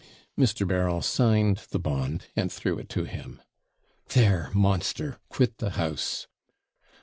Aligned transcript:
Mr. 0.35 0.67
Beryl 0.67 1.03
signed 1.03 1.57
the 1.69 1.77
bond, 1.77 2.25
and 2.35 2.51
threw 2.51 2.79
it 2.79 2.89
to 2.89 3.03
him. 3.03 3.39
'There, 4.09 4.49
monster! 4.51 5.19
quit 5.29 5.59
the 5.59 5.69
house!' 5.77 6.25